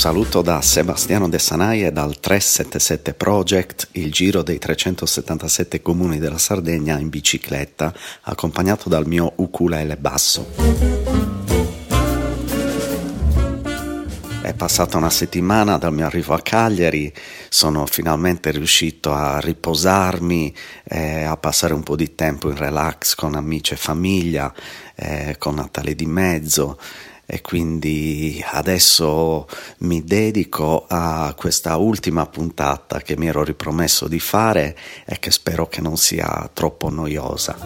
[0.00, 6.38] saluto da Sebastiano De Sanai e dal 377 Project, il giro dei 377 comuni della
[6.38, 7.92] Sardegna in bicicletta,
[8.22, 10.52] accompagnato dal mio ukulele basso.
[14.40, 17.12] È passata una settimana dal mio arrivo a Cagliari,
[17.50, 23.34] sono finalmente riuscito a riposarmi, eh, a passare un po' di tempo in relax con
[23.34, 24.50] amici e famiglia,
[24.94, 26.78] eh, con Natale di mezzo
[27.32, 29.46] e quindi adesso
[29.78, 35.68] mi dedico a questa ultima puntata che mi ero ripromesso di fare e che spero
[35.68, 37.56] che non sia troppo noiosa.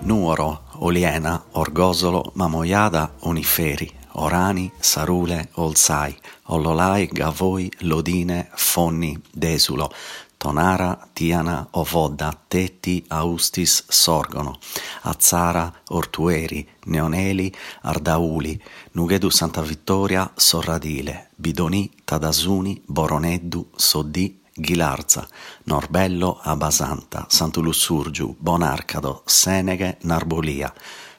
[0.00, 6.14] Nuoro, Oliena, Orgosolo, Mamoiada, Oniferi, Orani, Sarule, Olsai,
[6.48, 9.90] Ollolai, Gavoi, Lodine, Fonni, Desulo,
[10.38, 14.58] Tonara, Tiana, Ovodda, Tetti, Austis, Sorgono,
[15.02, 18.60] Azzara, Ortueri, Neoneli, Ardauli,
[18.92, 25.26] Nughedu Santa Vittoria, Sorradile, Bidoni, Tadasuni, Boroneddu, Soddì, Ghilarza,
[25.64, 30.72] Norbello, Abasanta, Sant'Ulussurgiu, Bonarcado, Seneghe, Narbolia,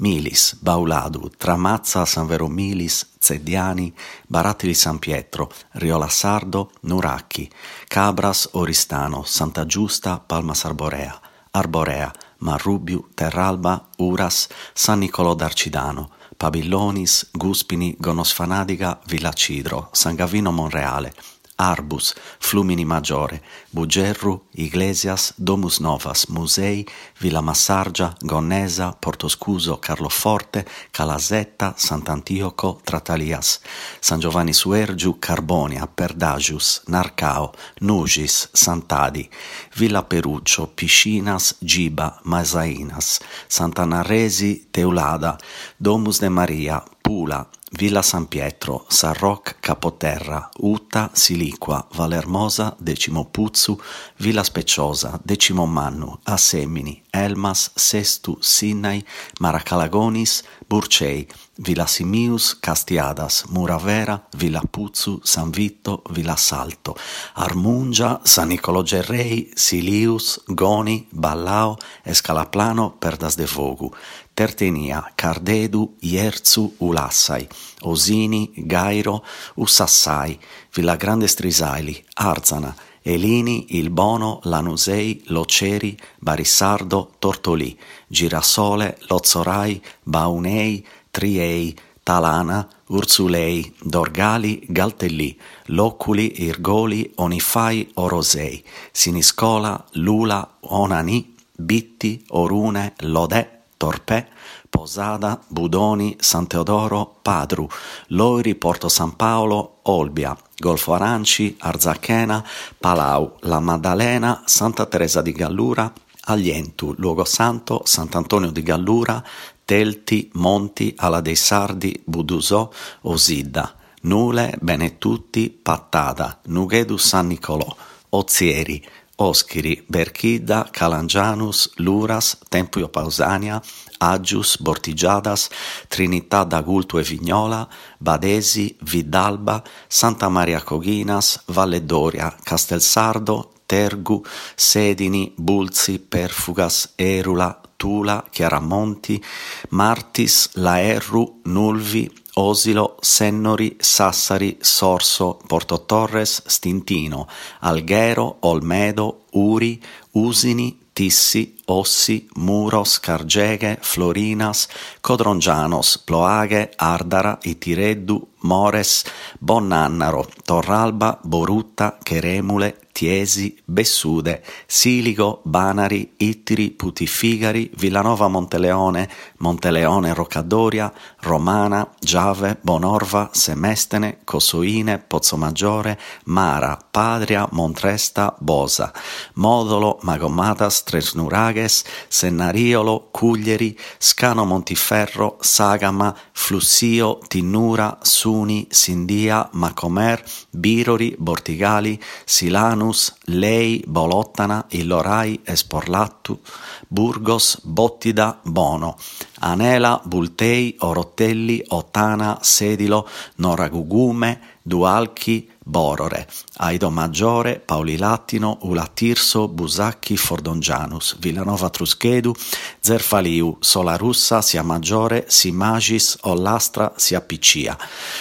[0.00, 3.92] Milis, Bauladu, Tramazza, San Vero Milis, Zeddiani,
[4.26, 7.50] Baratti di San Pietro, Riola Sardo, Nuracchi,
[7.86, 17.94] Cabras, Oristano, Santa Giusta, Palma Sarborea, Arborea, Marrubiu, Terralba, Uras, San Nicolò d'Arcidano, Pabillonis, Guspini,
[17.98, 21.12] Gonosfanadiga, Villa Cidro, San Gavino Monreale,
[21.60, 26.86] Arbus, Flumini Maggiore, Bugerru, Iglesias, Domus Novas, Musei,
[27.18, 33.60] Villa Massargia, Gonnesa, Portoscuso, Carloforte, Calasetta, Sant'Antioco, Tratalias,
[34.00, 39.28] San Giovanni Suergiu, Carbonia, Perdagius, Narcao, Nugis, Sant'Adi,
[39.76, 45.36] Villa Peruccio, Piscinas, Giba, Masainas, Sant'Anarresi, Teulada,
[45.76, 53.80] Domus de Maria, Pula, Villa San Pietro, San Roc, Capoterra, Utta, Siliqua, Valermosa, Decimo Puzzu,
[54.18, 59.04] Villa Speciosa, Decimo Mannu, Assemini, Elmas, Sestu, Sinnai,
[59.40, 61.26] Maracalagonis, Burcei,
[61.56, 66.96] Villa Simius, Castiadas, Muravera, Villa Puzzu, San Vitto, Villa Salto,
[67.34, 73.92] Armungia, San Nicolo Gerrei, Silius, Goni, Ballao e Scalaplano Perdas de Vogu,
[74.34, 77.46] Tertenia, Cardedu, Ierzu, Ulassai,
[77.82, 79.22] Osini, Gairo,
[79.56, 80.38] Ussassai,
[80.74, 87.76] Villa Grande Strisaili, Arzana, Elini, Il Bono, Lanusei, Loceri, Barissardo, Tortolì,
[88.06, 101.34] Girasole, Lozzorai, Baunei, Triei, Talana, Ursulei, Dorgali, Galtellì, Loculi, Irgoli, Onifai, Orosei, Siniscola, Lula, Onani,
[101.56, 104.28] Bitti, Orune, Lodè, Torpè,
[104.68, 107.66] Posada, Budoni, San Teodoro, Padru,
[108.08, 112.44] Loiri, Porto San Paolo, Olbia, Golfo Aranci, Arzachena,
[112.78, 115.90] Palau, La Maddalena, Santa Teresa di Gallura,
[116.26, 119.24] Aglientu, Luogo Santo, Sant'Antonio di Gallura,
[119.64, 122.68] Telti, Monti, Ala dei Sardi, Budusò,
[123.02, 127.74] Osidda, Nule, Benetutti, Pattada, Nughedu San Nicolò,
[128.10, 128.86] Ozieri,
[129.22, 133.60] Oschiri, Berchida, Calangianus, Luras, Tempio Pausania,
[133.98, 135.50] Agius, Bortigiadas,
[135.88, 144.24] Trinità d'Agulto e Vignola, Badesi, Vidalba, Santa Maria Coghinas, Valle Doria, Castelsardo, Tergu,
[144.56, 149.22] Sedini, Bulzi, Perfugas, Erula, Tula, Chiaramonti,
[149.70, 157.28] Martis, Laerru, Nulvi, Osilo, Sennori, Sassari, Sorso, Porto Torres, Stintino,
[157.60, 159.80] Alghero, Olmedo, Uri,
[160.14, 164.68] Usini, Tissi, Ossi, Muros, Cargeghe, Florinas,
[165.00, 169.04] Codrongianos, Ploaghe, Ardara, Itireddu, Mores,
[169.38, 179.08] Bonnannaro, Torralba, Borutta, Cheremule, Tiesi, Bessude, Siligo, Banari, Ittiri, Putifigari, Villanova Monteleone,
[179.38, 188.92] Monteleone Roccadoria, Romana, Giave, Bonorva, Semestene, Cosoine, Pozzomaggiore, Mara, Padria, Montresta, Bosa,
[189.34, 197.96] Modolo, Magomatas, Tresnurages, Sennariolo, Cuglieri, Scano Montiferro, Sagama, Flussio, Tinnura,
[198.30, 200.22] Suni, Sindia, Macomer,
[200.52, 206.40] Birori, Bortigali, Silano, Lanus, Lei, Bolottana, Illorai, Esporlattu,
[206.88, 208.96] Burgos, Bottida, Bono,
[209.40, 213.06] Anela, Bultei, Orottelli, Ottana, Sedilo,
[213.36, 216.26] Noragugume, Dualchi, Borore,
[216.58, 222.34] Aido Maggiore, Paoli Lattino, Ulatirso, Busacchi, Fordongianus, Villanova Truschedu,
[222.80, 227.78] Zerfaliu, Sola Russa, Sia Maggiore, Simagis, Ollastra, Sia Piccia,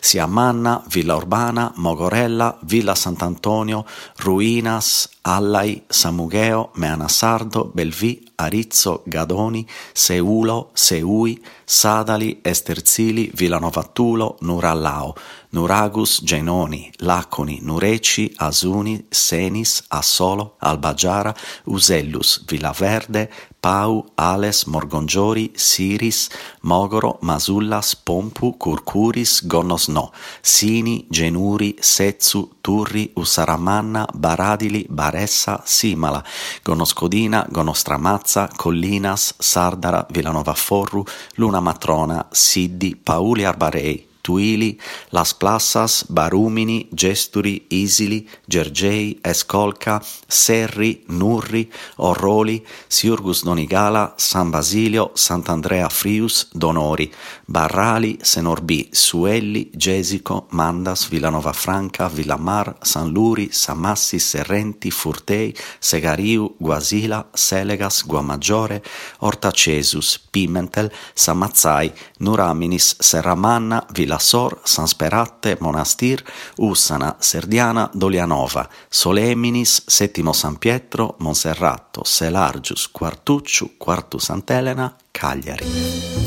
[0.00, 3.84] Sia Manna, Villa Urbana, Mogorella, Villa Sant'Antonio,
[4.18, 15.14] Ruinas, Allai, Samugheo, Meana Sardo, Belvì, Arizzo, Gadoni, Seulo, Seui, Sadali, Esterzili, Villanova Tulo, Nurallao,
[15.52, 21.34] Nuragus, Genoni, Laconi, Nureci, Asuni, Senis, Assolo, Albagiara,
[21.64, 23.28] Usellus, Villaverde,
[23.60, 26.28] Pau, Ales, Morgongiori, Siris,
[26.62, 30.10] Mogoro, Masullas, Pompu, Curcuris, Gonosno,
[30.42, 36.24] Sini, Genuri, Setsu, Turri, Ussaramanna, Baradili, Baressa, Simala,
[36.64, 41.04] Gonoscodina, Gonostramazza, Collinas, Sardara, Villanova Forru,
[41.36, 44.78] Luna Matrona, Siddi, Pauli Arbarei, Tuili,
[45.10, 55.88] Las Plassas, Barumini, Gesturi, Isili, Gergei, Escolca, Serri, Nurri, Orroli, Siurgus Donigala, San Basilio, Sant'Andrea
[55.88, 57.10] Frius, Donori,
[57.46, 67.28] Barrali, Senorbi, Suelli, Gesico, Mandas, Villanova Franca, Villamar, San Luri, Samassi, Serrenti, Furtei, Segariu, Guasila,
[67.34, 68.82] Selegas, Guamaggiore,
[69.20, 76.22] Ortacesus, Pimentel, Samazzai, Nuraminis, Serramanna, Villa Sor, San Speratte, Monastir,
[76.56, 86.20] Ussana, Serdiana, Dolianova, Soleminis, Settimo San Pietro, Monserratto, Selargius, Quartucciu, Quartu Sant'Elena, Cagliari.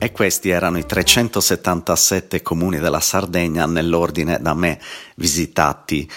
[0.00, 4.80] E questi erano i 377 comuni della Sardegna nell'ordine da me
[5.16, 6.08] visitati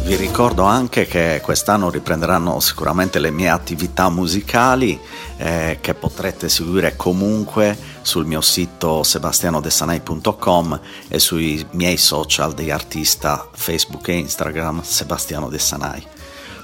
[0.07, 4.97] Vi ricordo anche che quest'anno riprenderanno sicuramente le mie attività musicali
[5.35, 10.79] eh, che potrete seguire comunque sul mio sito sebastianodesanai.com
[11.09, 16.01] e sui miei social di artista Facebook e Instagram Sebastiano De Sanai.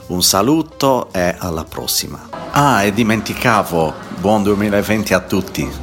[0.08, 2.43] Un saluto e alla prossima.
[2.56, 5.83] Ah, e dimenticavo, buon 2020 a tutti.